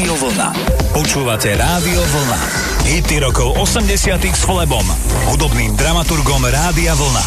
[0.00, 0.48] Rádio Vlna.
[0.96, 2.40] Počúvate Rádio Vlna.
[2.88, 4.88] Hity rokov 80 s Flebom,
[5.28, 7.20] hudobným dramaturgom Rádia Vlna.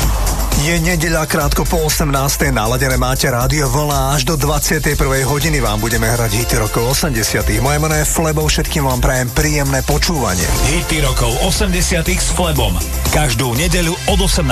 [0.66, 2.10] Je nedeľa krátko po 18.
[2.50, 4.90] Naladené máte rádio Vlna až do 21.
[5.06, 7.46] hodiny vám budeme hrať hity rokov 80.
[7.62, 10.50] Moje meno je Flebo, všetkým vám prajem príjemné počúvanie.
[10.74, 11.78] Hity rokov 80
[12.10, 12.74] s Flebom.
[13.14, 14.50] Každú nedeľu od 18.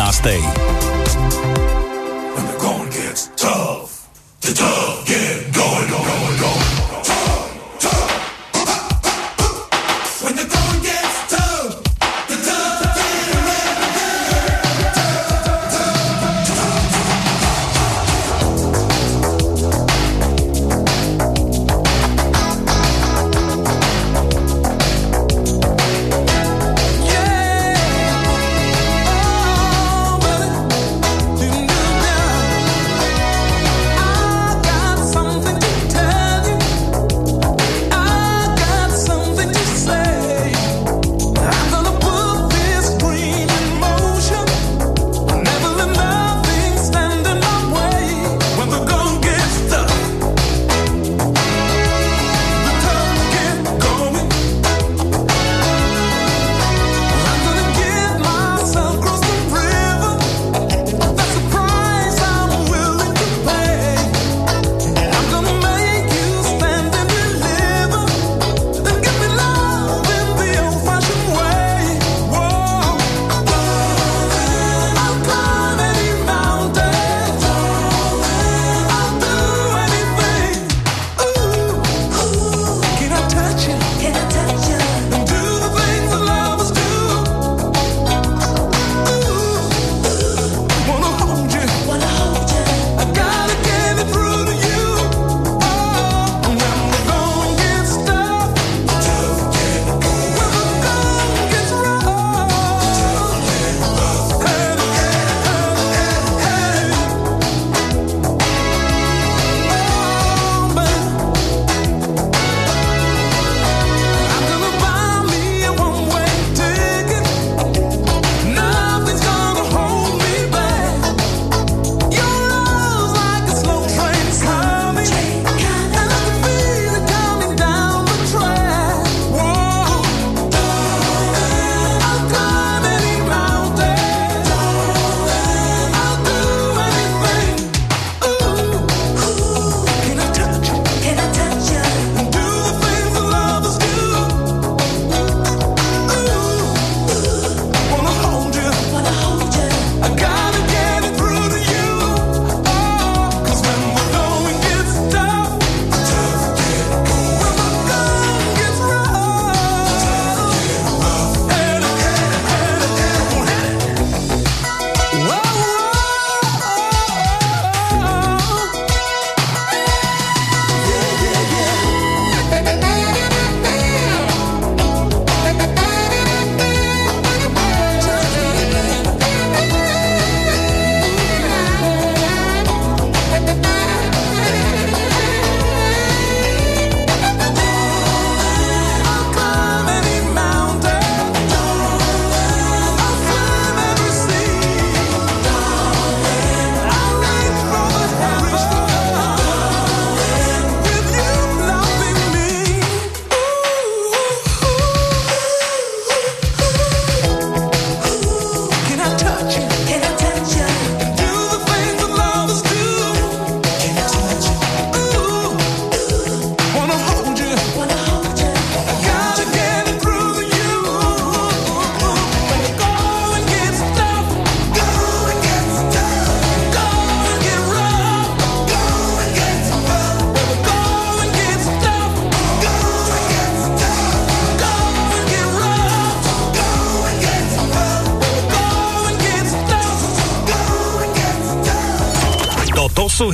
[2.37, 3.89] When the going gets tough,
[4.45, 6.60] the tough get going, going, going.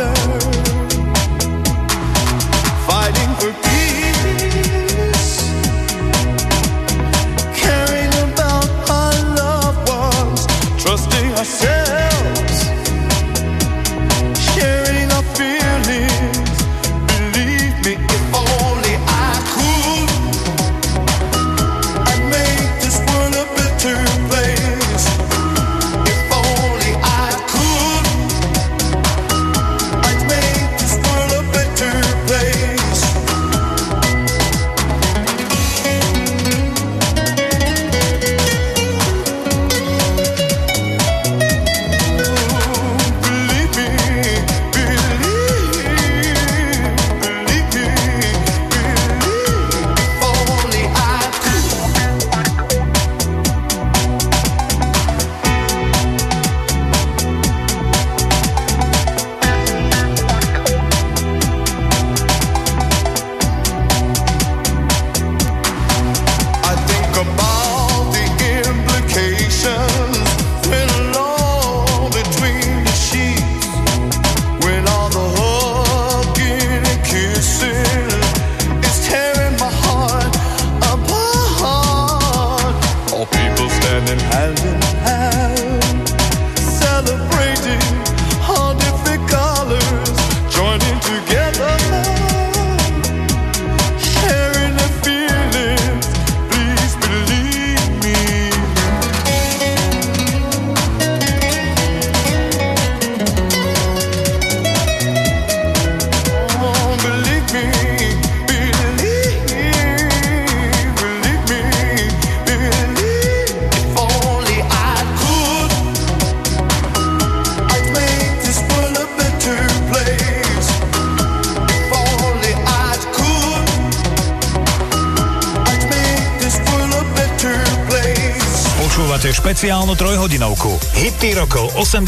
[0.00, 0.37] answer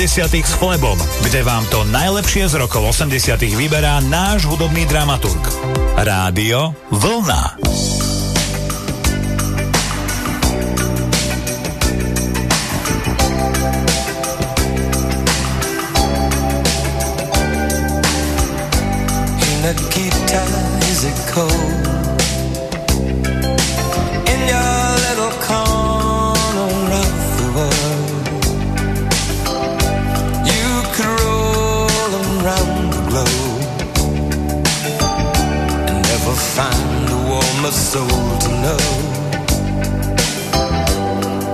[0.00, 5.44] 80 s Flebom, kde vám to najlepšie z rokov 80 vyberá náš hudobný dramaturg.
[5.93, 7.61] Rádio Vlna.
[19.61, 20.43] Nikita,
[20.88, 22.00] is it cold?
[37.70, 38.82] Soul to know.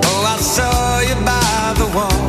[0.08, 2.22] Oh, I saw you by the wall.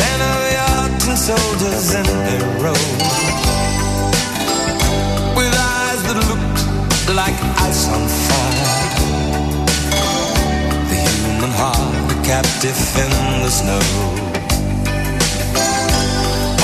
[0.00, 2.82] Ten of your soldiers in their row.
[5.36, 8.74] With eyes that looked like ice on fire.
[10.90, 13.12] The human heart, a captive in
[13.44, 13.84] the snow.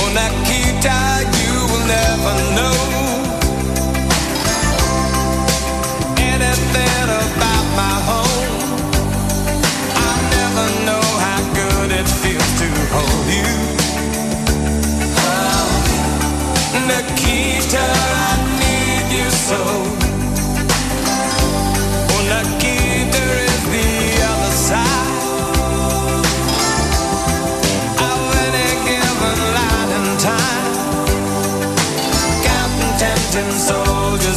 [0.01, 0.99] Oh, Nikita,
[1.39, 2.94] you will never know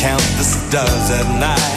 [0.00, 1.76] count the stars at night?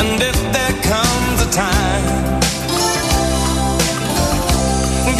[0.00, 2.04] And if there comes a time,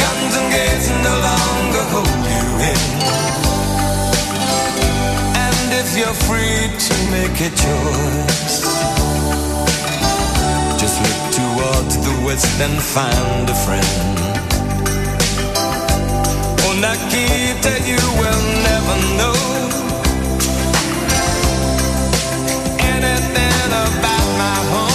[0.02, 2.82] guns and gates no longer hold you in
[5.44, 8.56] And if you're free to make a choice.
[10.82, 14.16] Just look towards the west and find a friend.
[16.64, 19.71] Oh, Nikita, you will never know
[23.72, 24.91] about my home.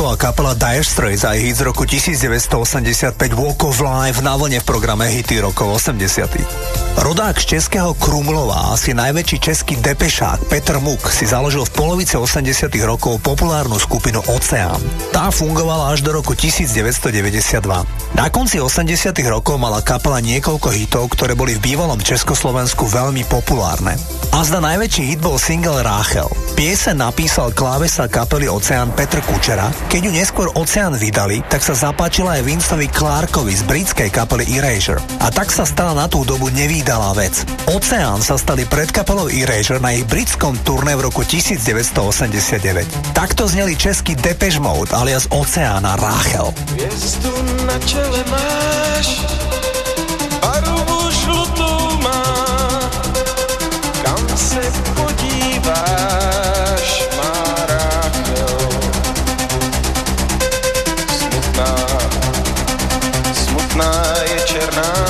[0.00, 4.64] Anything kapela Dire Straits a hit z roku 1985 Walk of Life na vlne v
[4.64, 6.69] programe Hity rokov 80.
[6.98, 12.66] Rodák z českého Krumlova, asi najväčší český depešák Petr Muk si založil v polovice 80
[12.82, 14.82] rokov populárnu skupinu Oceán.
[15.14, 17.62] Tá fungovala až do roku 1992.
[18.18, 23.94] Na konci 80 rokov mala kapela niekoľko hitov, ktoré boli v bývalom Československu veľmi populárne.
[24.34, 26.26] A zda najväčší hit bol single Ráchel.
[26.58, 29.70] Piese napísal klávesa kapely Oceán Petr Kučera.
[29.90, 35.02] Keď ju neskôr Oceán vydali, tak sa zapáčila aj Vinceovi Clarkovi z britskej kapely Erasure.
[35.22, 36.50] A tak sa stala na tú dobu
[36.80, 37.44] nevýdalá vec.
[37.68, 43.12] Oceán sa stali pred kapelou Erasure na ich britskom turné v roku 1989.
[43.12, 46.56] Takto zneli český Depeche Mode alias Oceána Ráchel.
[46.72, 47.36] Hviezdu
[47.68, 49.28] na čele máš,
[50.40, 52.24] barvu žlutou má,
[54.00, 54.64] kam se
[54.96, 56.88] podíváš,
[57.20, 57.36] má
[57.68, 58.56] Ráchel.
[61.12, 61.76] Smutná,
[63.36, 63.92] smutná
[64.32, 65.09] je černá,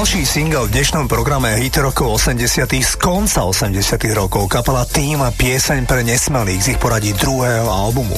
[0.00, 2.40] Ďalší single v dnešnom programe hit rokov 80
[2.72, 8.16] z konca 80 rokov kapela Team a pieseň pre nesmelých z ich poradí druhého albumu.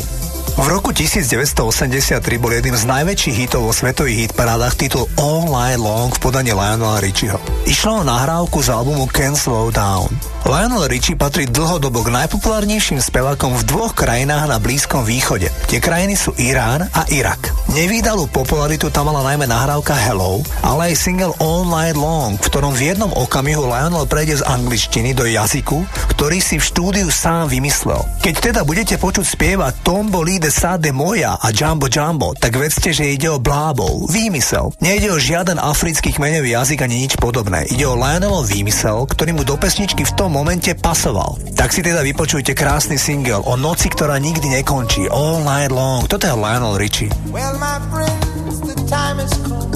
[0.62, 6.14] V roku 1983 bol jedným z najväčších hitov vo svetových hitparádach titul All Night Long
[6.14, 7.42] v podaní Lionela Richieho.
[7.66, 10.06] Išlo o nahrávku z albumu Can't Slow Down.
[10.46, 15.50] Lionel Richie patrí dlhodobo k najpopulárnejším spevákom v dvoch krajinách na Blízkom východe.
[15.66, 17.50] Tie krajiny sú Irán a Irak.
[17.72, 22.76] Nevýdalú popularitu tam mala najmä nahrávka Hello, ale aj single All Night Long, v ktorom
[22.76, 25.80] v jednom okamihu Lionel prejde z angličtiny do jazyku,
[26.12, 28.04] ktorý si v štúdiu sám vymyslel.
[28.20, 33.08] Keď teda budete počuť spievať Tombo Lide Sade Moja a Jumbo Jumbo, tak vedzte, že
[33.08, 34.76] ide o blábov, výmysel.
[34.84, 37.64] Nejde o žiaden africký kmeňový jazyk ani nič podobné.
[37.72, 41.40] Ide o Lionelov výmysel, ktorý mu do pesničky v tom momente pasoval.
[41.72, 45.08] Tak si teda vypočujte krásny single o noci, ktorá nikdy nekončí.
[45.08, 46.04] All Night Long.
[46.04, 47.08] Toto je Lionel Richie.
[47.32, 49.72] Well, my friends, the time has come.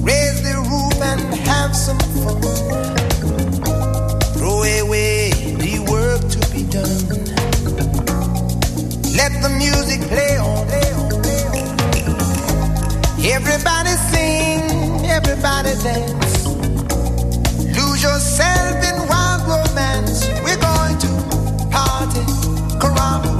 [0.00, 2.40] Raise the roof and have some fun.
[4.40, 7.04] Throw away the work to be done.
[9.12, 10.64] Let the music play on.
[13.20, 14.64] Everybody sing,
[15.12, 16.48] everybody dance.
[17.68, 18.99] Lose yourself in
[19.50, 20.28] romance.
[20.44, 21.10] We're going to
[21.70, 22.24] party,
[22.78, 23.39] caramba,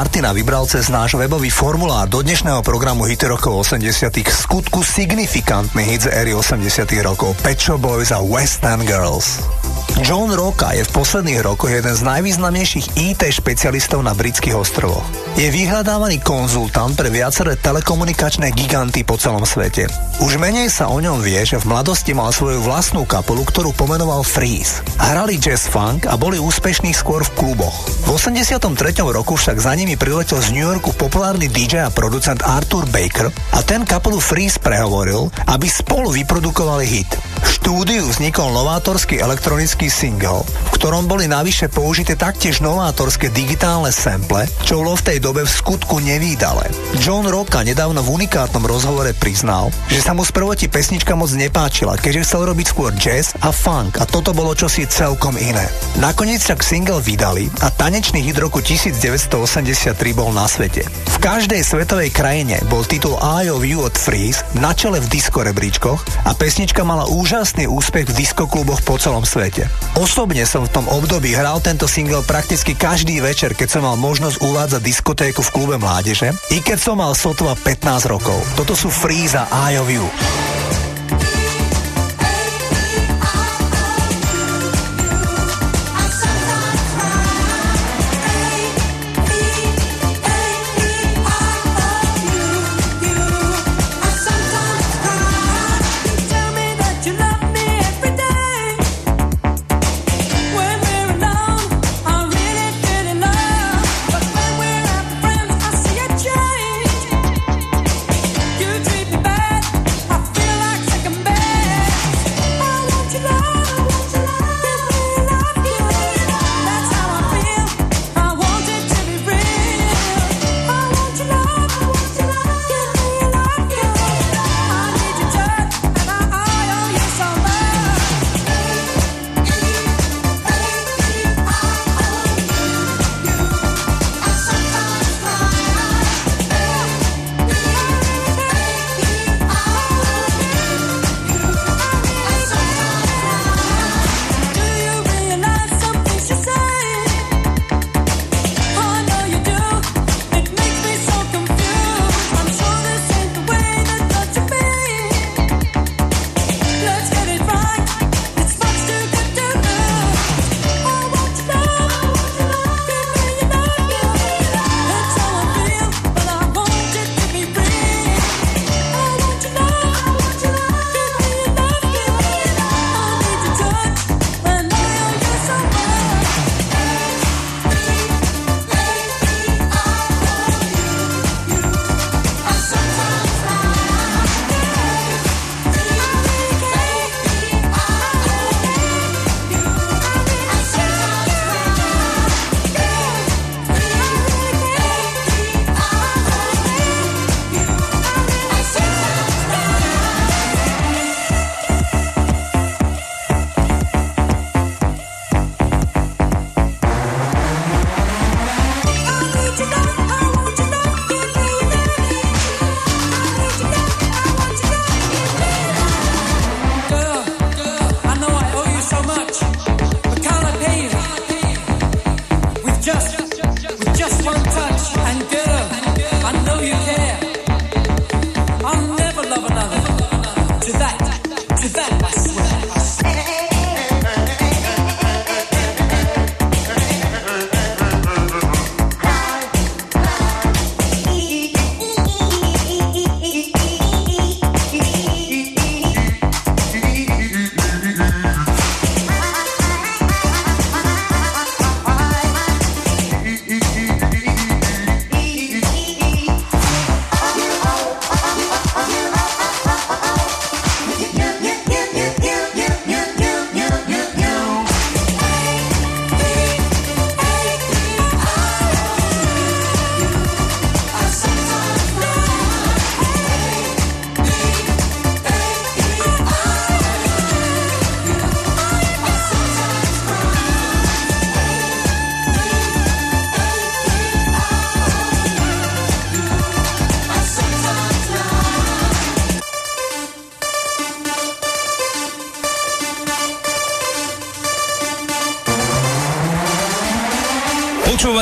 [0.00, 6.08] Martina vybral cez náš webový formulár do dnešného programu Hity rokov 80 skutku signifikantný hit
[6.08, 9.59] z éry 80 rokov Pet Shop Boys a Western Girls.
[10.00, 15.04] John Roca je v posledných rokoch jeden z najvýznamnejších IT špecialistov na britských ostrovoch.
[15.36, 19.92] Je vyhľadávaný konzultant pre viaceré telekomunikačné giganty po celom svete.
[20.24, 24.24] Už menej sa o ňom vie, že v mladosti mal svoju vlastnú kapelu, ktorú pomenoval
[24.24, 24.80] Freeze.
[24.96, 27.76] Hrali jazz funk a boli úspešní skôr v kluboch.
[28.08, 28.72] V 83.
[29.04, 33.60] roku však za nimi priletel z New Yorku populárny DJ a producent Arthur Baker a
[33.60, 37.19] ten kapelu Freeze prehovoril, aby spolu vyprodukovali hit.
[37.40, 44.44] V štúdiu vznikol novátorský elektronický single, v ktorom boli navyše použité taktiež novátorské digitálne sample,
[44.64, 46.68] čo bolo v tej dobe v skutku nevýdale.
[47.00, 52.24] John Rocka nedávno v unikátnom rozhovore priznal, že sa mu sprvoti pesnička moc nepáčila, keďže
[52.28, 55.64] chcel robiť skôr jazz a funk a toto bolo čosi celkom iné.
[56.02, 60.84] Nakoniec však single vydali a tanečný hit roku 1983 bol na svete.
[60.88, 65.44] V každej svetovej krajine bol titul Eye of You od Freeze na čele v disco
[65.44, 69.70] rebríčkoch a pesnička mala úžasný úspech v diskokluboch po celom svete.
[69.94, 74.42] Osobne som v tom období hral tento single prakticky každý večer, keď som mal možnosť
[74.42, 78.34] uvádzať diskotéku v klube mládeže, i keď som mal sotva 15 rokov.
[78.58, 80.49] Toto sú Freeze a Eye of You.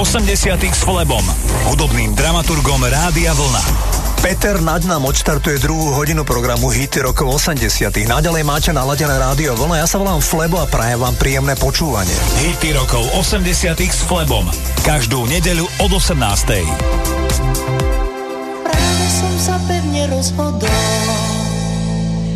[0.00, 0.32] 80
[0.64, 1.20] s Flebom,
[1.68, 3.60] hudobným dramaturgom Rádia Vlna.
[4.24, 8.08] Peter Naď nám odštartuje druhú hodinu programu Hity rokov 80.
[8.08, 12.16] Naďalej máte naladené rádio vlna, ja sa volám Flebo a prajem vám príjemné počúvanie.
[12.40, 13.76] Hity rokov 80.
[13.76, 14.48] s Flebom.
[14.88, 16.16] Každú nedeľu od 18.
[18.64, 20.80] Ráno som sa pevne rozhodol,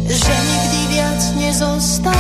[0.05, 2.13] že nikdy viac nezostárnem.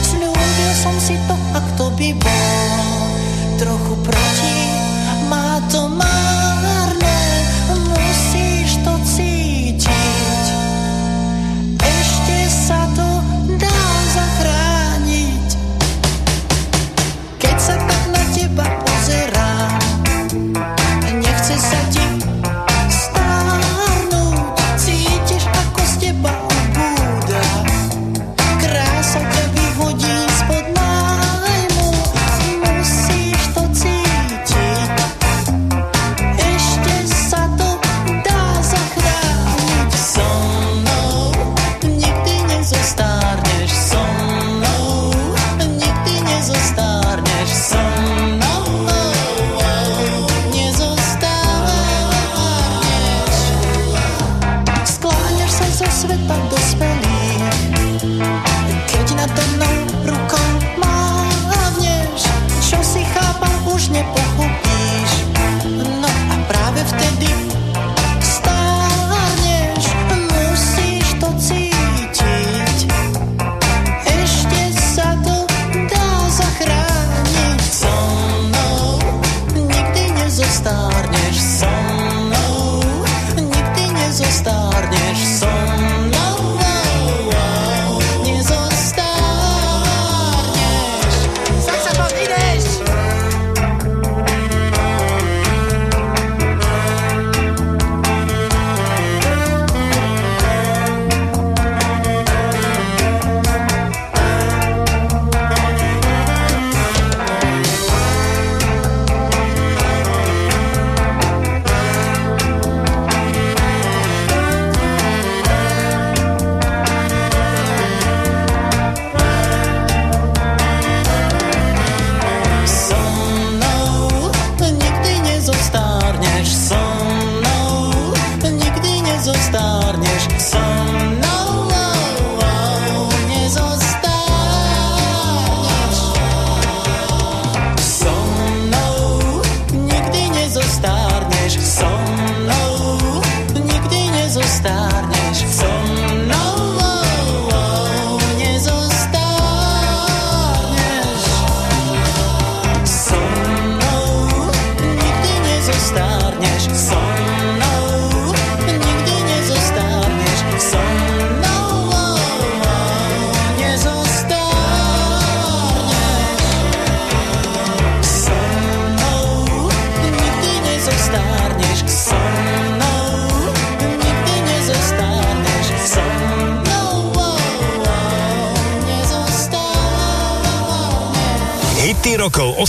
[0.00, 2.91] Slúbil som si to, ak to by bol
[3.62, 4.61] trochu proti.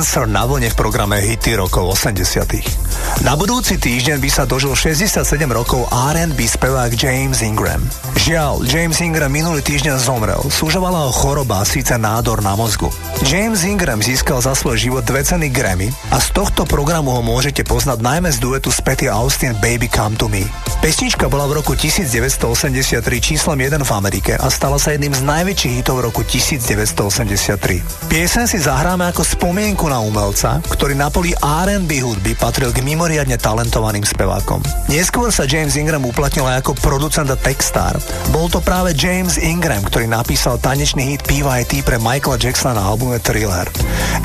[0.00, 2.89] Dancer na vlne v programe Hity rokov 80
[3.26, 7.82] Na budúci týždeň by sa dožil 67 rokov R&B spevák James Ingram.
[8.14, 10.38] Žiaľ, James Ingram minulý týždeň zomrel.
[10.46, 12.86] Súžovala ho choroba, síce nádor na mozgu.
[13.26, 17.66] James Ingram získal za svoj život dve ceny Grammy a z tohto programu ho môžete
[17.66, 20.46] poznať najmä z duetu s Patty Austin Baby Come To Me.
[20.80, 25.74] Pesnička bola v roku 1983 číslom 1 v Amerike a stala sa jedným z najväčších
[25.84, 28.08] hitov roku 1983.
[28.08, 33.40] Piesen si zahráme ako spomienku na umelca, ktorý na poli R&B hudby patril k mimoriadne
[33.40, 34.60] talentovaným spevákom.
[34.92, 37.96] Neskôr sa James Ingram uplatnil aj ako producent a textár.
[38.28, 43.16] Bol to práve James Ingram, ktorý napísal tanečný hit PYT pre Michaela Jacksona na albume
[43.16, 43.64] Thriller.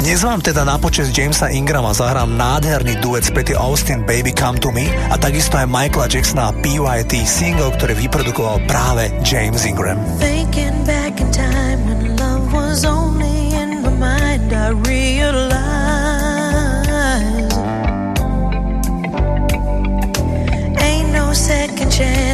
[0.04, 4.76] Dnes vám teda na počas Jamesa Ingrama zahrám nádherný duet s Austin Baby Come To
[4.76, 9.96] Me a takisto aj Michaela Jacksona PYT single, ktorý vyprodukoval práve James Ingram.
[10.20, 15.55] Thinking back in time when love was only in my mind, I realize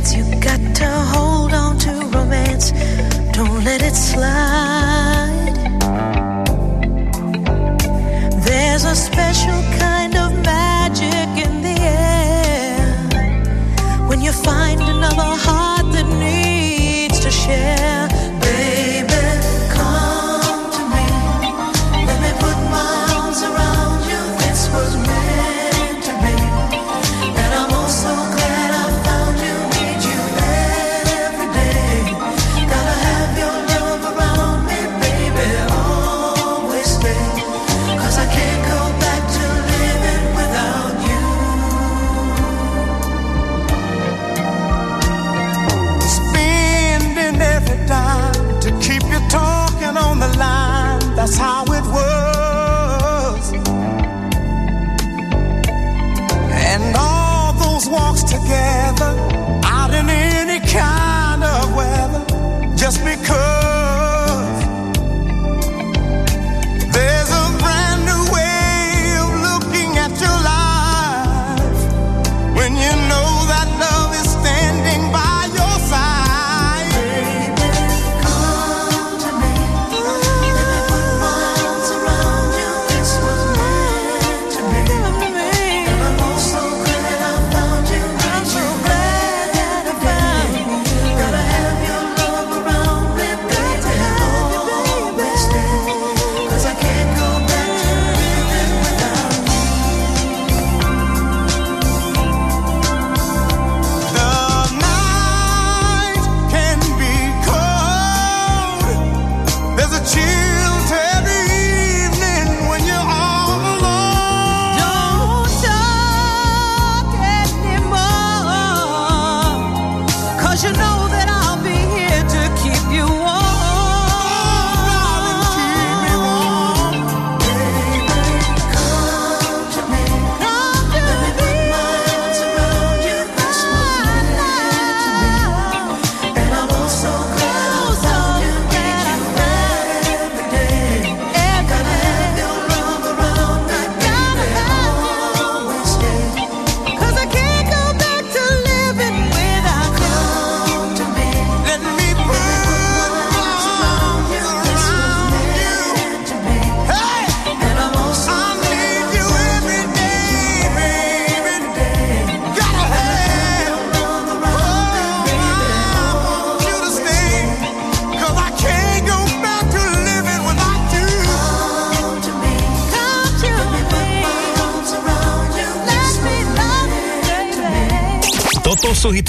[0.01, 0.15] chance.
[0.15, 2.71] You got to hold on to romance.
[3.33, 5.53] Don't let it slide.
[8.45, 12.97] There's a special kind of magic in the air
[14.07, 18.00] when you find another heart that needs to share.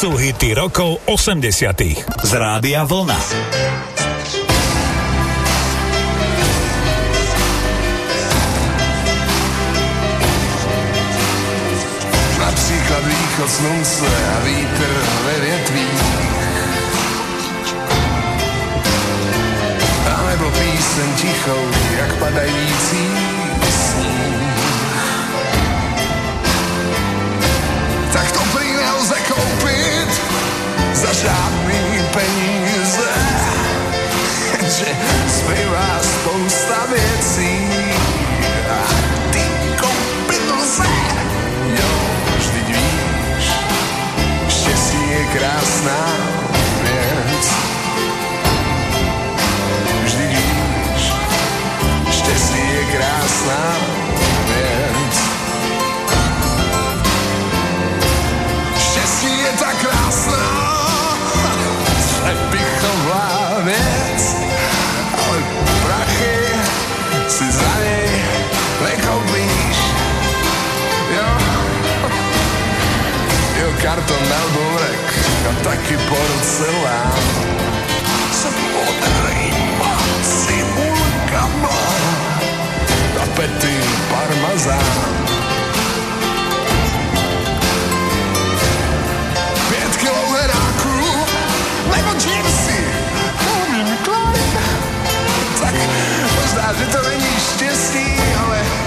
[0.00, 3.20] Sú hity rokov 80 z Rádia Vlna.
[12.40, 14.90] Například východ slunce a vítr
[15.24, 16.02] ve větvích.
[20.08, 21.62] A nebo píseň tichou,
[22.00, 23.29] jak padající
[31.20, 33.10] žádný peníze.
[34.60, 34.86] Že
[35.26, 37.68] zbývá spousta věcí
[38.70, 38.80] a
[39.32, 39.44] ty
[39.80, 40.88] koupit lze.
[41.66, 41.92] Jo,
[42.38, 43.46] vždyť víš,
[44.48, 46.29] štěstí je krásná
[73.90, 75.06] karton na burek
[75.50, 77.12] a taky porcelán.
[78.32, 81.78] Jsem modrýma cibulkama
[83.22, 83.74] a pety
[84.10, 85.26] parmazán.
[89.68, 91.26] Pět kilo heráků
[91.96, 92.10] nebo
[93.44, 94.52] Calvin Klein.
[95.60, 95.74] Tak
[96.36, 98.06] možná, že to není štěstí,
[98.38, 98.79] ale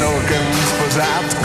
[0.00, 1.44] celkem v pořádku.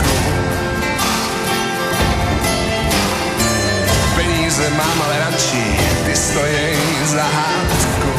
[4.14, 5.64] Peníze mám ale radši,
[6.06, 8.12] ty stojí za hádku.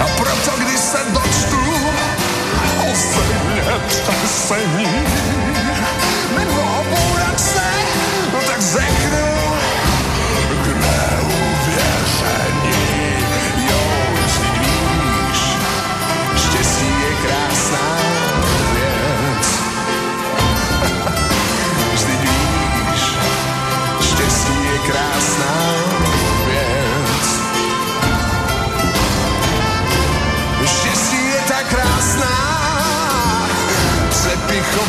[0.00, 1.60] A proto, když se dočtu
[2.78, 5.04] o země třesení
[6.38, 7.62] nebo o bůračce,
[8.32, 9.27] no tak řeknu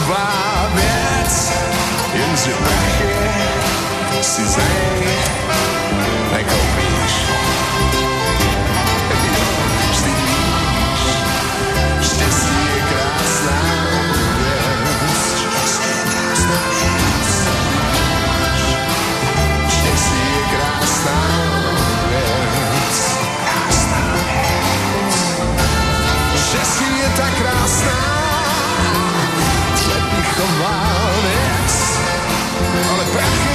[0.10, 1.54] Babette
[2.16, 5.39] in the back, Suzanne.
[30.50, 32.00] Přepichová věc,
[32.92, 33.49] ale prachy si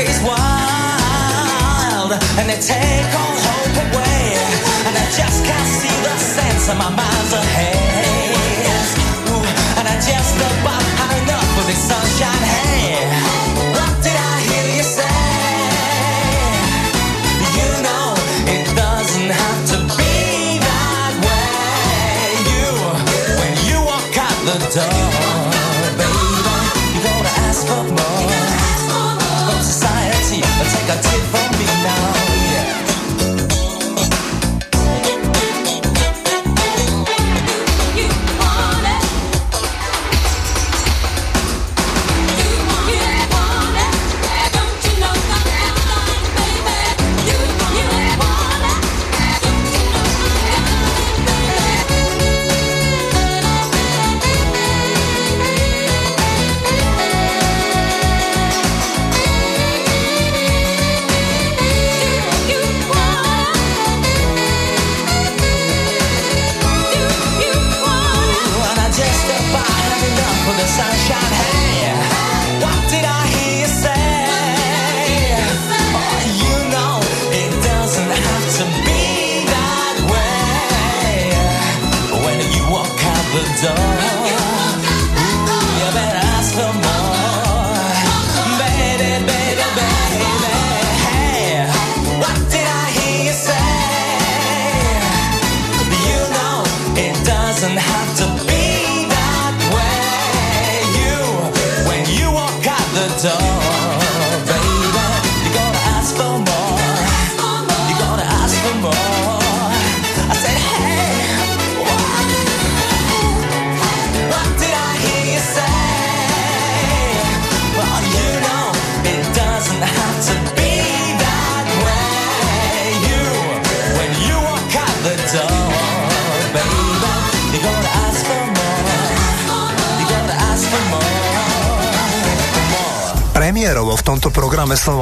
[0.00, 4.36] market is wild and they take all hope away.
[4.86, 7.76] And I just can't see the sense of my mind's ahead.
[9.28, 9.44] Ooh,
[9.78, 10.79] and I just about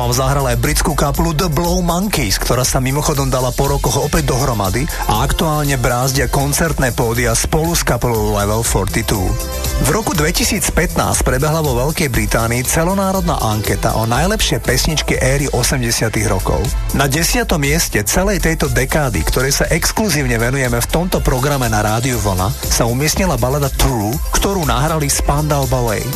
[0.08, 4.32] nám zahral aj britskú kapelu The Blow Monkeys, ktorá sa mimochodom dala po rokoch opäť
[4.32, 9.84] dohromady a aktuálne brázdia koncertné pódia spolu s kapelou Level 42.
[9.84, 16.64] V roku 2015 prebehla vo Veľkej Británii celonárodná anketa o najlepšie pesničky éry 80 rokov.
[16.96, 17.44] Na 10.
[17.60, 22.88] mieste celej tejto dekády, ktorej sa exkluzívne venujeme v tomto programe na rádiu Vlna, sa
[22.88, 26.08] umiestnila balada True, ktorú nahrali Spandau Ballet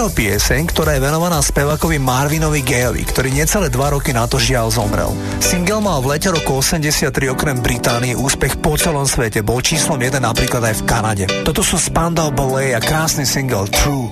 [0.00, 4.72] o pieseň, ktorá je venovaná spevákovi Marvinovi Gayovi, ktorý necelé dva roky na to žiaľ
[4.72, 5.12] zomrel.
[5.40, 10.20] Single mal v lete roku 83 okrem Británie úspech po celom svete, bol číslom 1
[10.20, 11.24] napríklad aj v Kanade.
[11.44, 14.11] Toto sú Spandau Ballet a krásny single True.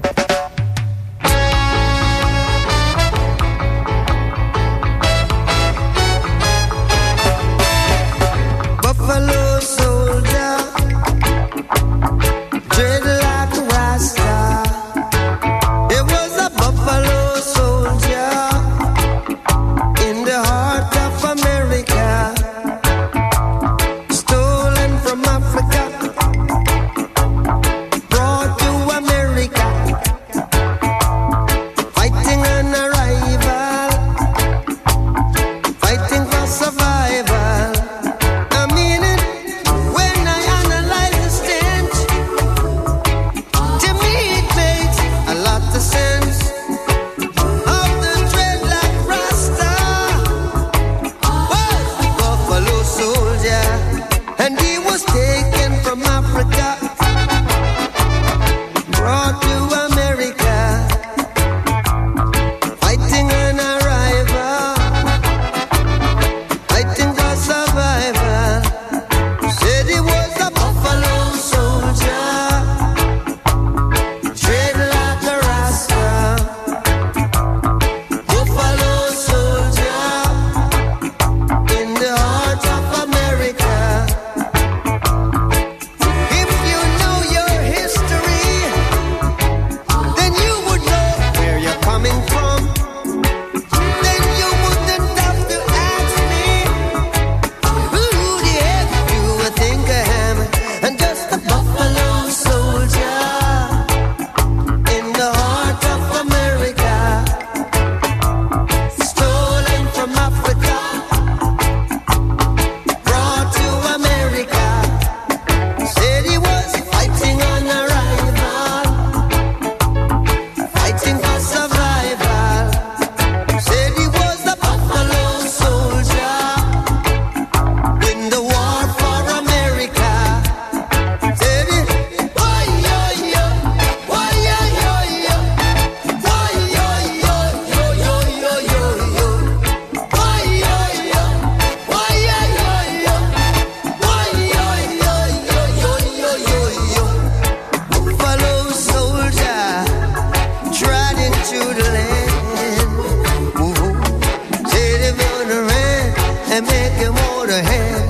[157.51, 158.00] ahead.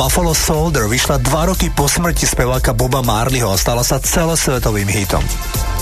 [0.00, 5.20] Buffalo Soldier vyšla dva roky po smrti speváka Boba Marleyho a stala sa celosvetovým hitom.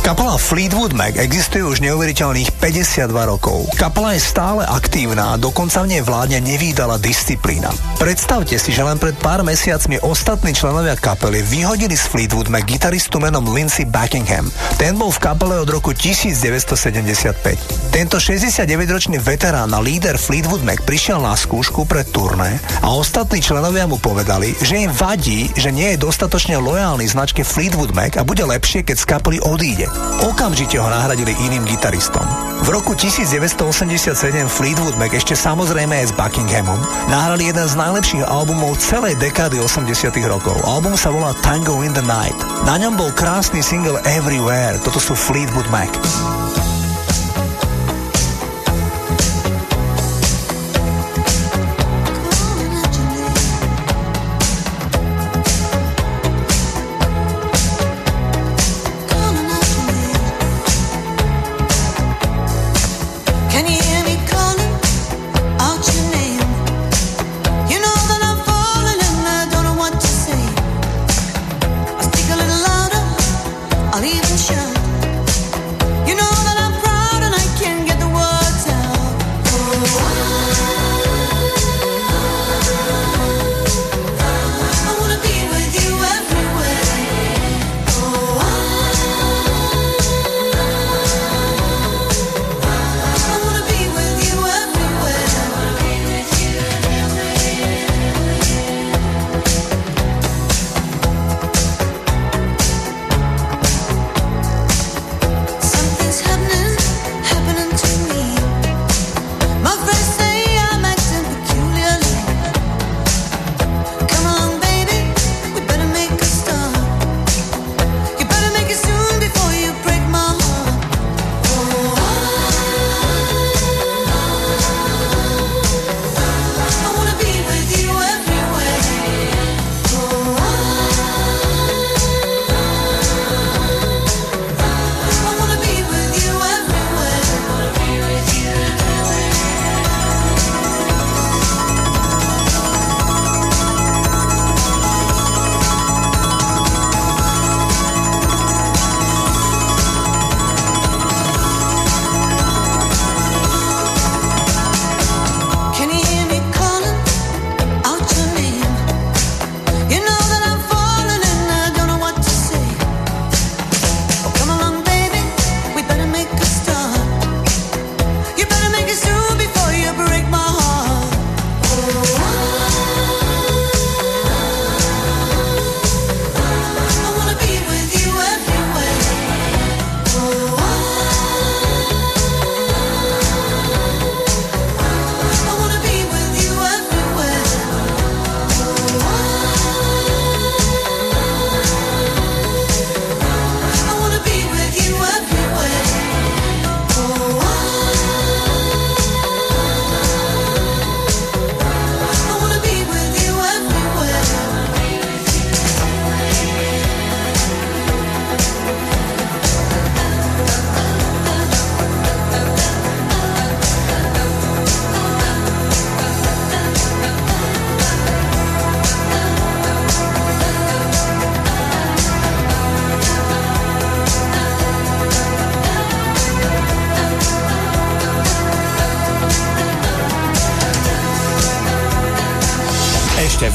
[0.04, 3.66] Kapela Fleetwood Mac existuje už neuveriteľných 52 rokov.
[3.74, 7.74] Kapela je stále aktívna a dokonca v nej vládne nevýdala disciplína.
[7.98, 13.18] Predstavte si, že len pred pár mesiacmi ostatní členovia kapely vyhodili z Fleetwood Mac gitaristu
[13.18, 14.46] menom Lindsey Buckingham.
[14.78, 17.90] Ten bol v kapele od roku 1975.
[17.90, 23.90] Tento 69-ročný veterán a líder Fleetwood Mac prišiel na skúšku pre turné a ostatní členovia
[23.90, 28.46] mu povedali, že im vadí, že nie je dostatočne lojálny značke Fleetwood Mac a bude
[28.46, 29.87] lepšie, keď z kapely odíde.
[30.26, 32.24] Okamžite ho nahradili iným gitaristom.
[32.62, 34.12] V roku 1987
[34.50, 40.10] Fleetwood Mac ešte samozrejme aj s Buckinghamom nahrali jeden z najlepších albumov celej dekády 80
[40.28, 40.58] rokov.
[40.66, 42.36] Album sa volá Tango in the Night.
[42.66, 44.76] Na ňom bol krásny single Everywhere.
[44.82, 45.90] Toto sú Fleetwood Mac.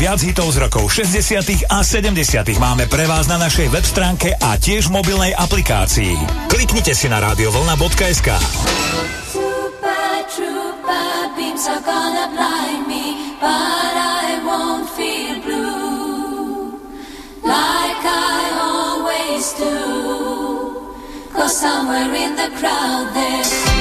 [0.04, 1.64] viac hitov z rokov 60.
[1.72, 2.12] a 70.
[2.60, 6.12] máme pre vás na našej web stránke a tiež mobilnej aplikácii.
[6.52, 8.28] Kliknite si na radiovlna.sk
[9.32, 11.04] Chupa, chupa,
[21.48, 23.73] somewhere in the crowd there's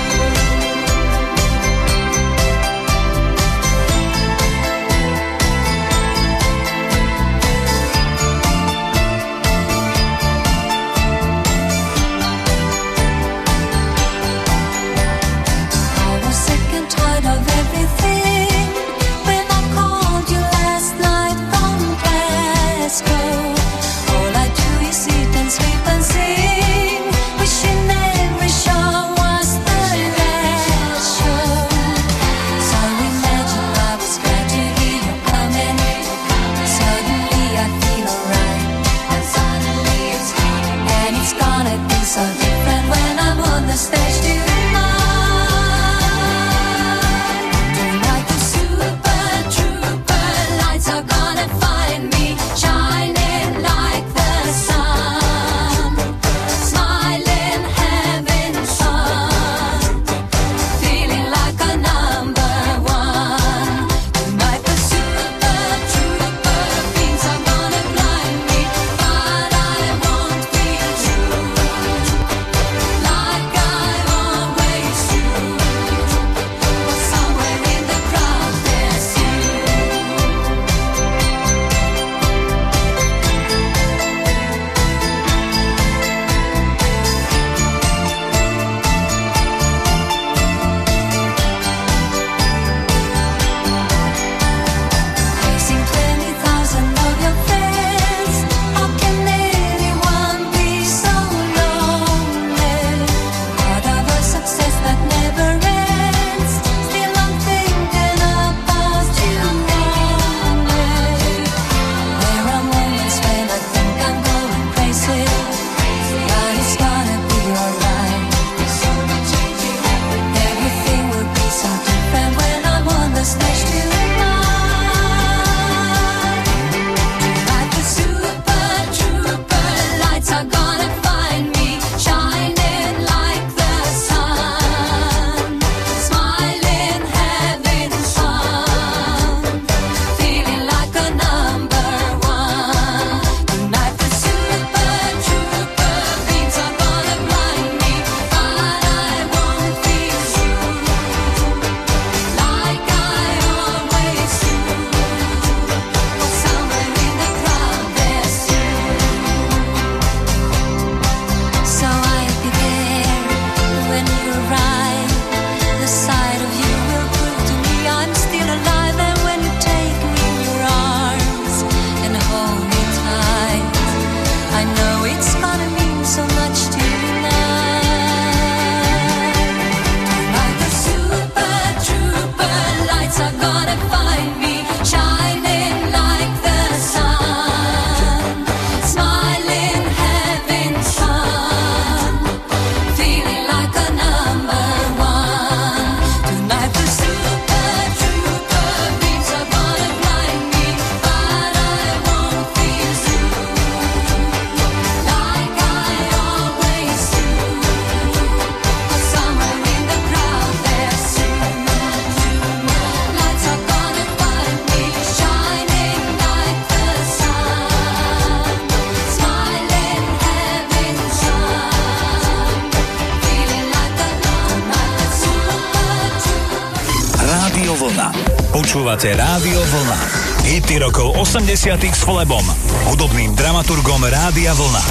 [231.22, 232.42] 80 s Flebom,
[232.90, 234.82] hudobným dramaturgom Rádia Vlna.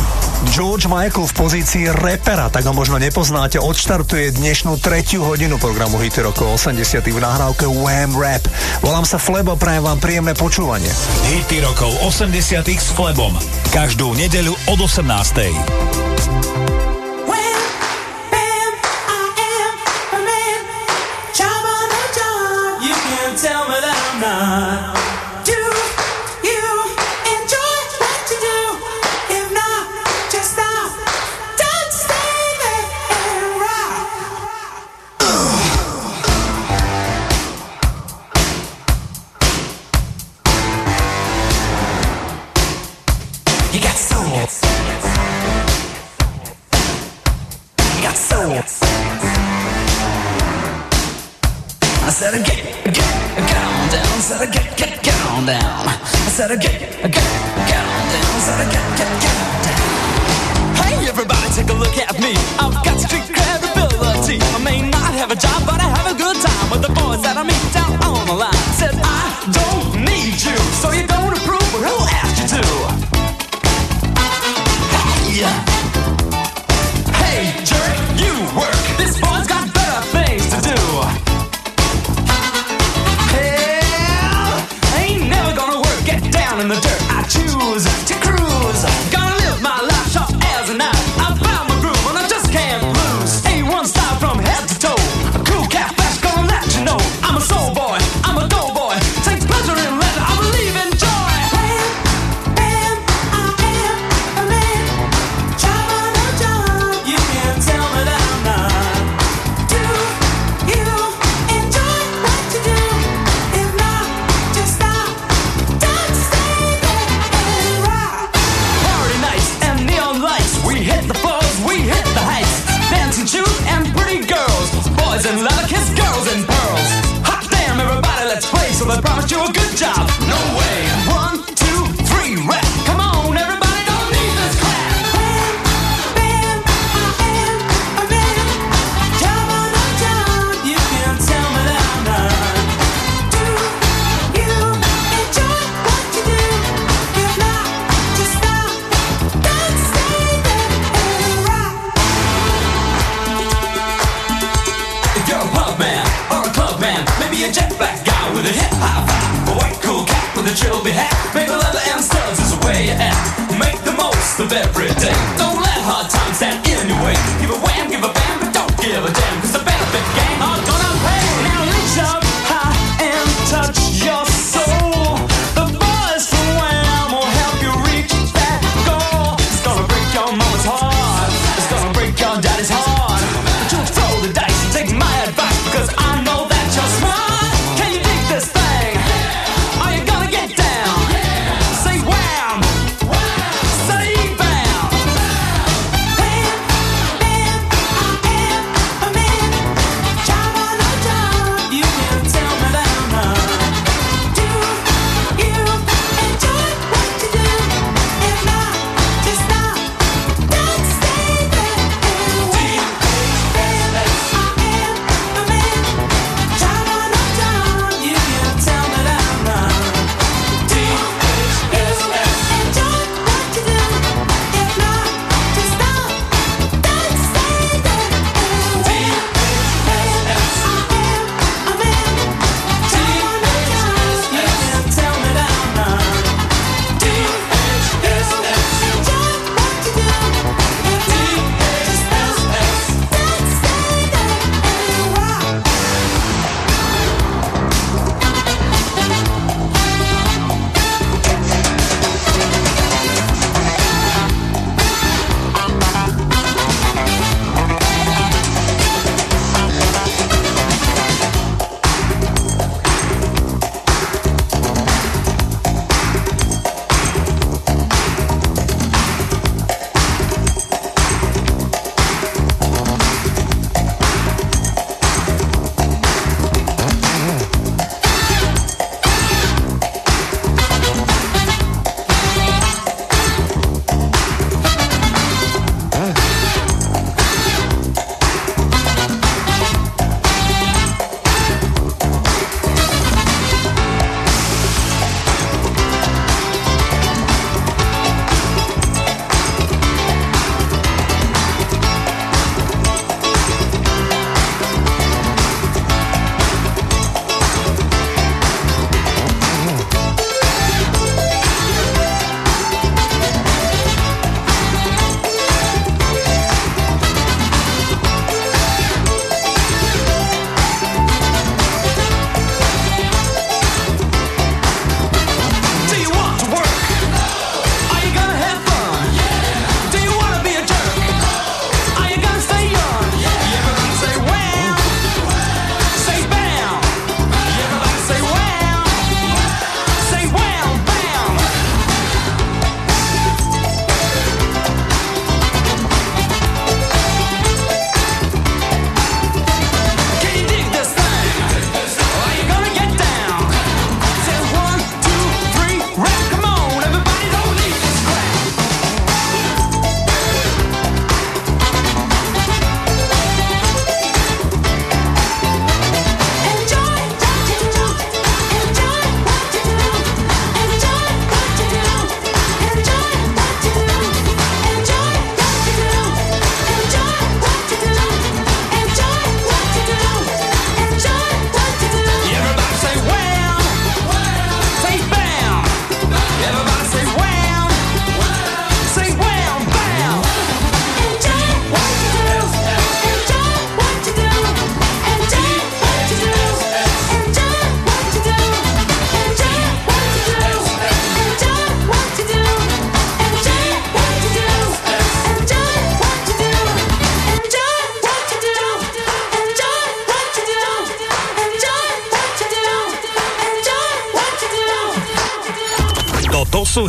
[0.56, 6.24] George Michael v pozícii repera, tak ho možno nepoznáte, odštartuje dnešnú tretiu hodinu programu Hity
[6.24, 8.48] rokov 80 v nahrávke Wham Rap.
[8.80, 10.88] Volám sa Flebo, prajem vám príjemné počúvanie.
[11.36, 13.36] Hity rokov 80 s Flebom.
[13.76, 16.91] Každú nedeľu od 18.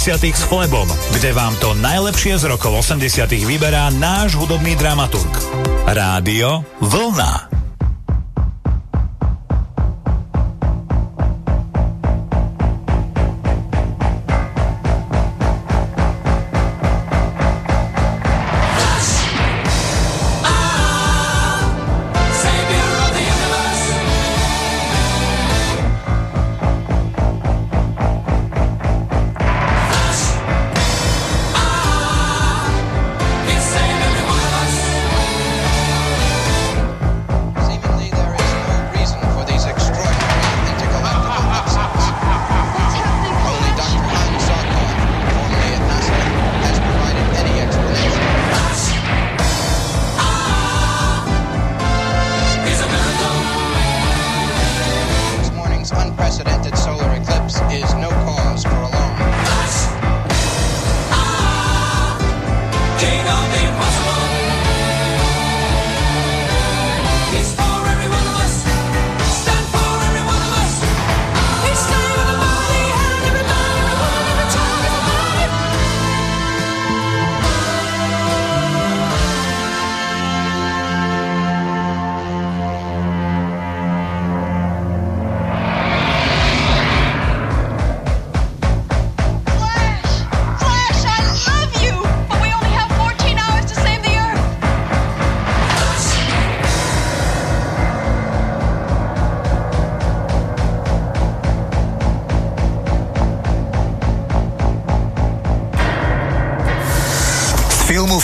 [0.00, 5.28] 80 s Flebom, kde vám to najlepšie z rokov 80 vyberá náš hudobný dramaturg.
[5.84, 7.49] Rádio Vlna.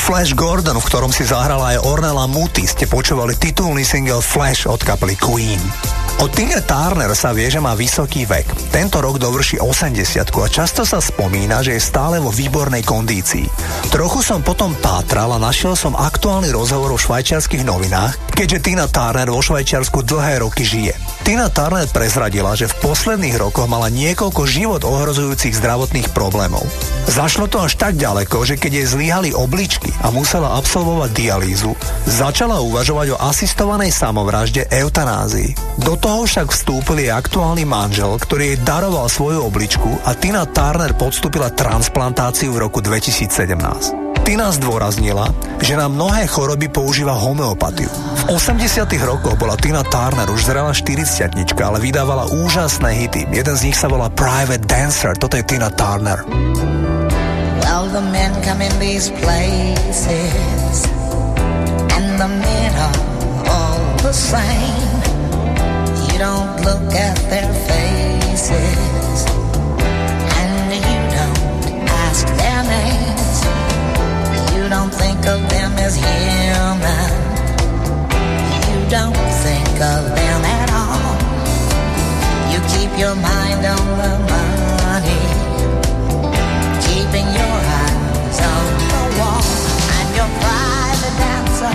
[0.06, 4.78] Flash Gordon, v ktorom si zahrala aj Ornella Muti, ste počúvali titulný single Flash od
[4.78, 5.58] kapely Queen.
[6.22, 8.70] O Tina Turner sa vie, že má vysoký vek.
[8.70, 13.50] Tento rok dovrší 80 a často sa spomína, že je stále vo výbornej kondícii.
[13.90, 19.26] Trochu som potom pátral a našiel som aktuálny rozhovor o švajčiarských novinách, keďže Tina Turner
[19.26, 20.94] vo Švajčiarsku dlhé roky žije.
[21.26, 26.62] Tina Turner prezradila, že v posledných rokoch mala niekoľko život ohrozujúcich zdravotných problémov.
[27.10, 31.74] Zašlo to až tak ďaleko, že keď jej zlyhali obličky a musela absolvovať dialýzu,
[32.06, 35.82] začala uvažovať o asistovanej samovražde eutanázii.
[35.82, 40.94] Do toho však vstúpil jej aktuálny manžel, ktorý jej daroval svoju obličku a Tina Turner
[40.94, 44.05] podstúpila transplantáciu v roku 2017.
[44.26, 45.30] Tina zdôraznila,
[45.62, 47.86] že na mnohé choroby používa homeopatiu.
[48.26, 51.30] V 80 rokoch bola Tina Turner už zrela 40
[51.62, 53.22] ale vydávala úžasné hity.
[53.30, 56.26] Jeden z nich sa volá Private Dancer, toto je Tina Turner.
[57.62, 60.90] Well, the men come in these places,
[61.94, 62.98] and the men are
[63.46, 64.90] all the same.
[66.10, 68.74] You don't look at their faces,
[75.28, 77.10] of them as human.
[78.70, 81.14] You don't think of them at all.
[82.52, 85.46] You keep your mind on the money
[87.06, 89.44] keeping your eyes on the wall.
[89.96, 91.72] I'm your private dancer,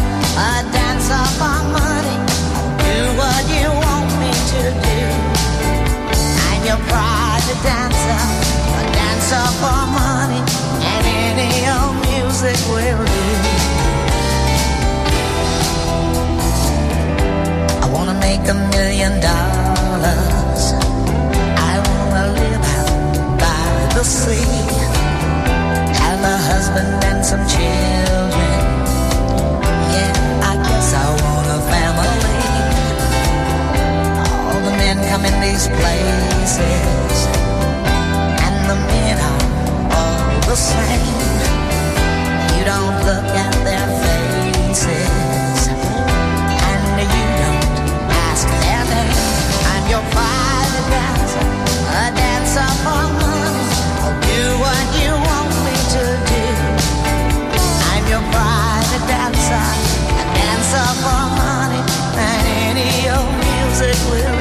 [0.48, 2.18] a dancer for money.
[2.86, 4.99] Do what you want me to do.
[6.48, 8.22] I'm your private dancer,
[8.80, 10.41] a dancer for money,
[12.44, 12.48] I
[17.94, 20.74] wanna make a million dollars.
[21.70, 24.42] I wanna live out by the sea
[26.02, 28.60] have a husband and some children.
[29.94, 32.42] Yeah, I guess I want a family.
[34.50, 37.28] All the men come in these places,
[38.46, 39.42] and the men are
[39.96, 41.61] all the same
[42.62, 47.66] you don't look at their faces, and you don't
[48.30, 48.46] ask.
[49.72, 51.46] I'm your private dancer,
[51.90, 53.02] a dancer for
[54.30, 56.46] do what you want me to do.
[57.90, 59.68] I'm your private dancer,
[60.22, 61.82] a dancer for money,
[62.14, 64.41] and any old music will.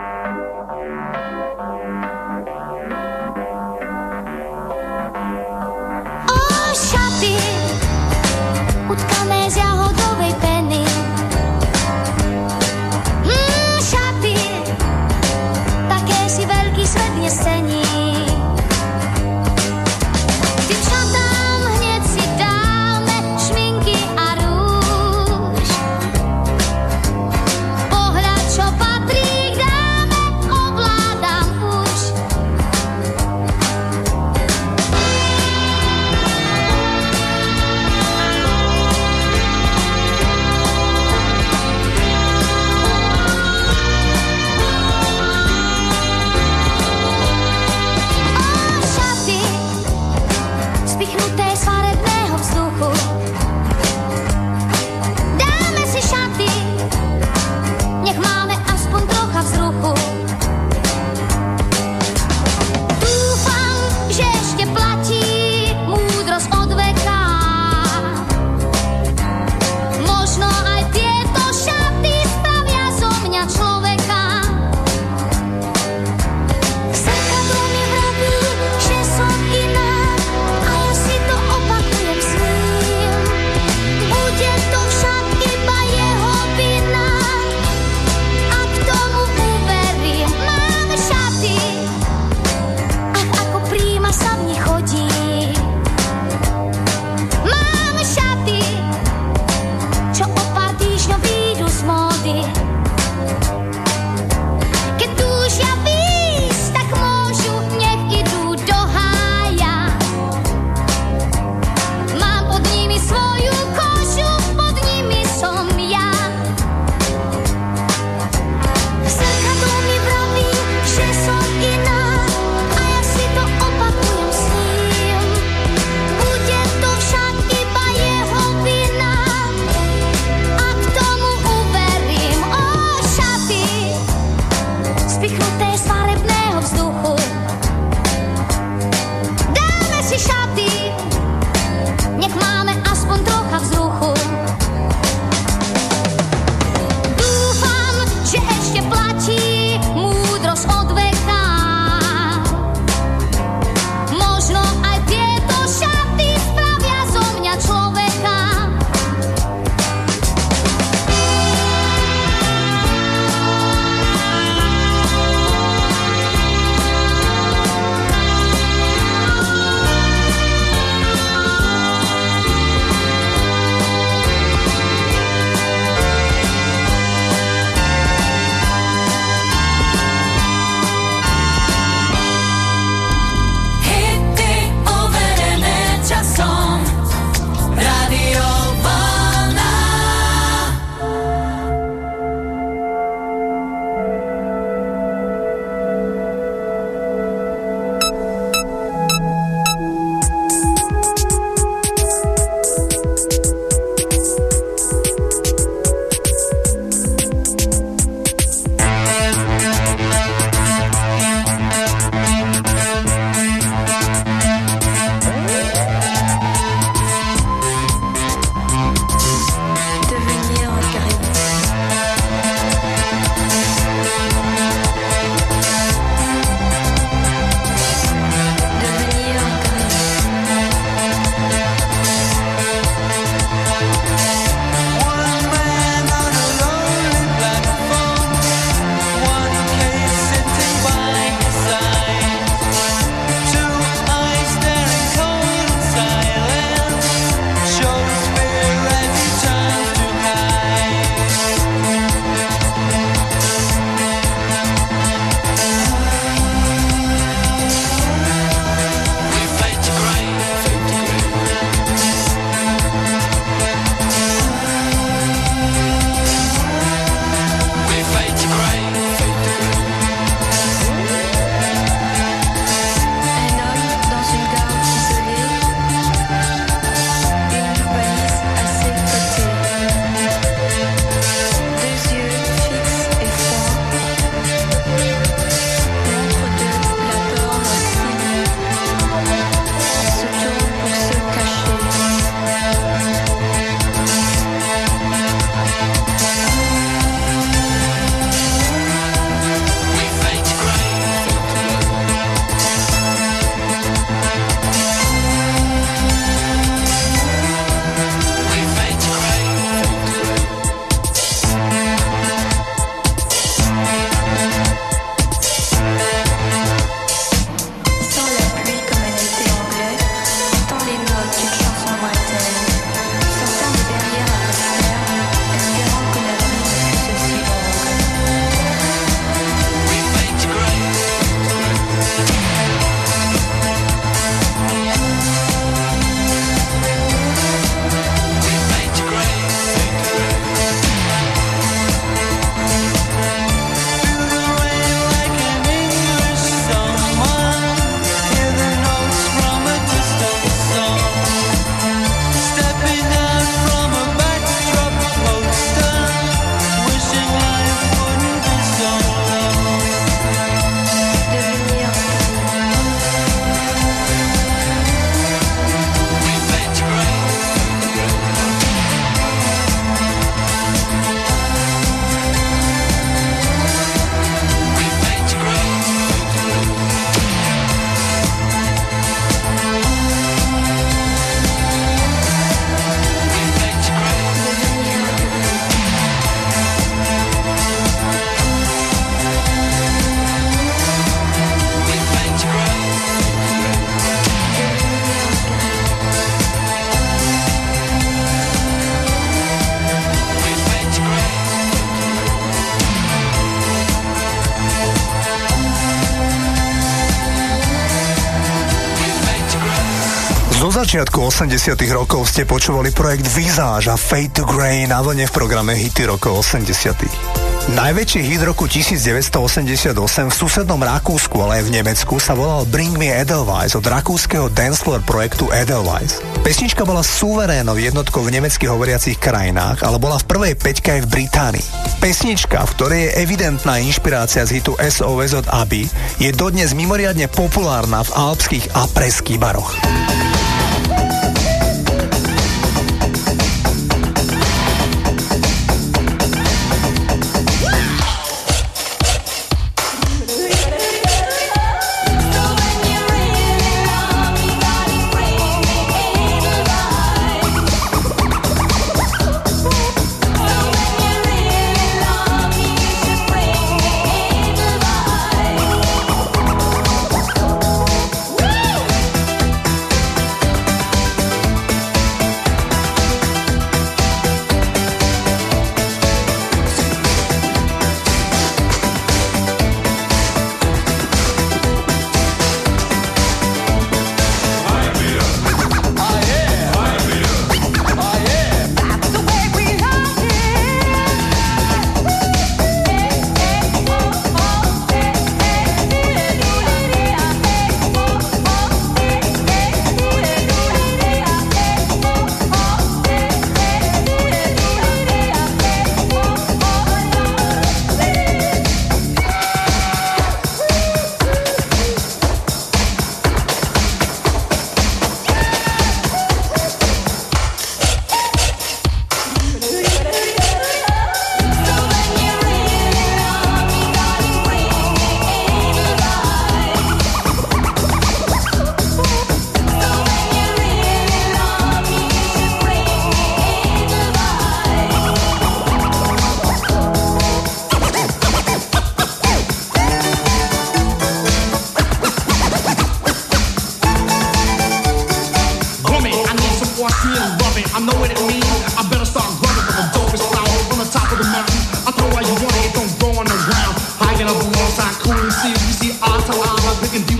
[411.31, 416.03] 80 rokov ste počúvali projekt Visage a Fade to Grey na vlne v programe Hity
[416.03, 419.95] rokov 80 Najväčší hit roku 1988
[420.27, 424.99] v susednom Rakúsku, ale aj v Nemecku sa volal Bring Me Edelweiss od rakúskeho dancefloor
[425.07, 426.19] projektu Edelweiss.
[426.43, 431.11] Pesnička bola suverénou jednotkou v nemecky hovoriacich krajinách, ale bola v prvej peťke aj v
[431.15, 431.67] Británii.
[432.03, 435.87] Pesnička, v ktorej je evidentná inšpirácia z hitu SOS od Aby,
[436.19, 439.71] je dodnes mimoriadne populárna v alpských a preských baroch.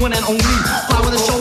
[0.02, 0.40] One and only.
[0.90, 1.41] Fly with the show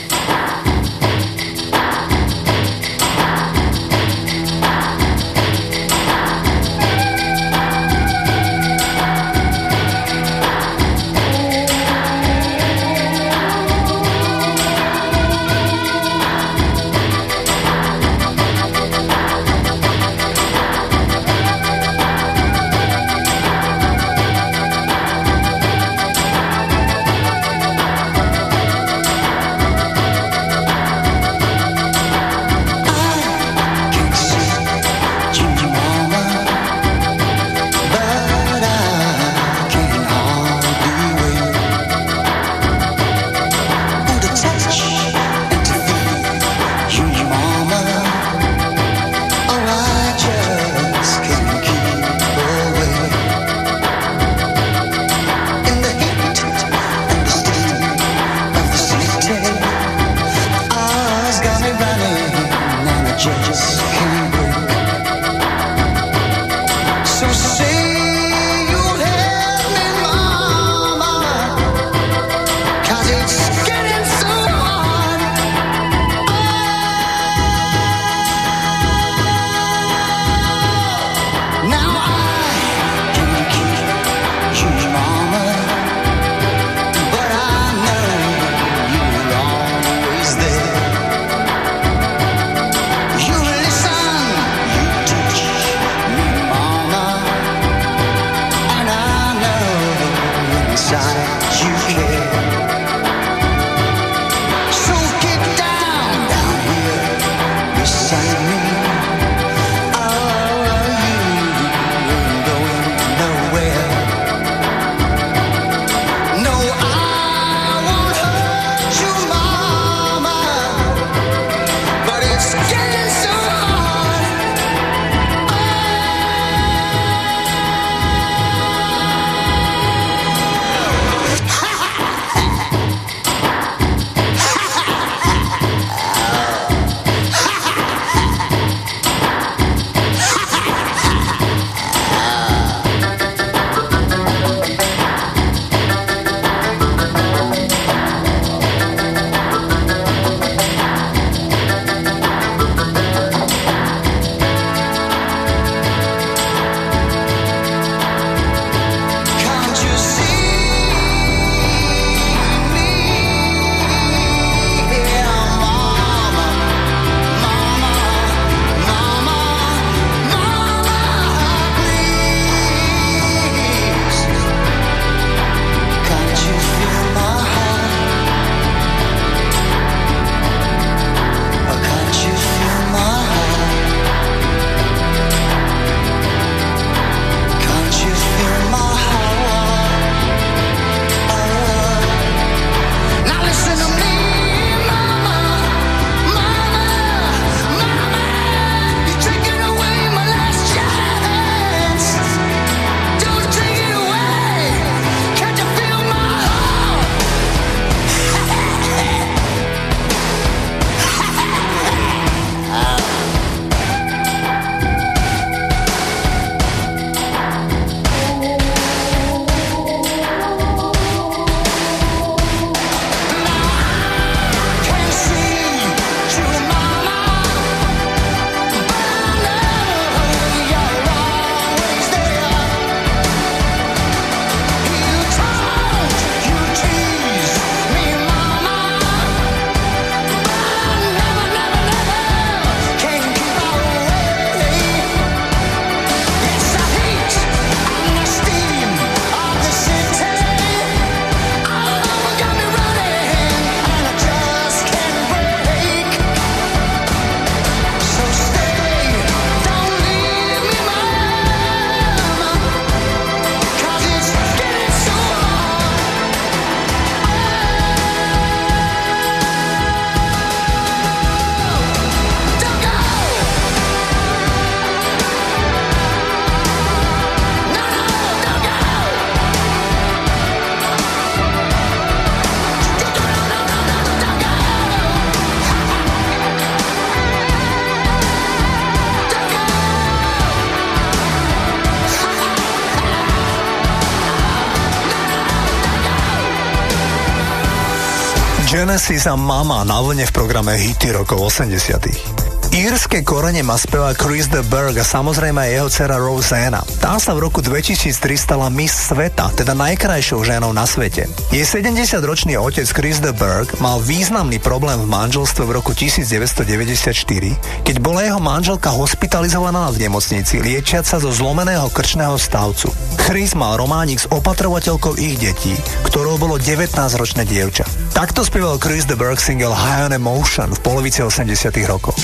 [298.81, 302.40] Genesis a Mama na vlne v programe Hity rokov 80.
[302.71, 306.79] Írske korene má spevák Chris de Berg a samozrejme aj jeho dcera Rosanna.
[307.03, 311.27] Tá sa v roku 2003 stala Miss Sveta, teda najkrajšou ženou na svete.
[311.51, 317.95] Jej 70-ročný otec Chris de Berg mal významný problém v manželstve v roku 1994, keď
[317.99, 322.87] bola jeho manželka hospitalizovaná v nemocnici, liečiať sa zo zlomeného krčného stavcu.
[323.19, 325.75] Chris mal románik s opatrovateľkou ich detí,
[326.07, 327.83] ktorou bolo 19-ročné dievča.
[328.15, 331.51] Takto spieval Chris de Berg single High on Emotion v polovici 80
[331.83, 332.15] rokov.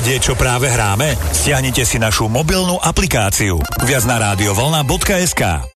[0.00, 1.12] Vedieť, čo práve hráme?
[1.36, 3.60] Stiahnite si našu mobilnú aplikáciu.
[3.84, 5.68] Viac na radiovolna.sk